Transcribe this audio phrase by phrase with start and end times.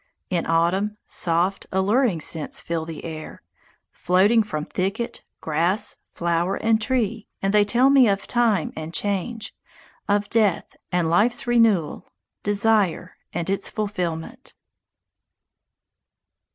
[0.31, 3.43] In autumn, soft, alluring scents fill the air,
[3.91, 9.53] floating from thicket, grass, flower, and tree, and they tell me of time and change,
[10.09, 12.07] of death and life's renewal,
[12.41, 14.55] desire and its fulfilment.